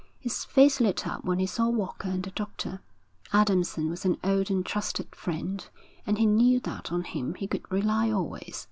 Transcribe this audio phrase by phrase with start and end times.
[0.19, 2.81] His face lit up when he saw Walker and the doctor.
[3.31, 5.63] Adamson was an old and trusted friend,
[6.07, 8.59] and he knew that on him he could rely always.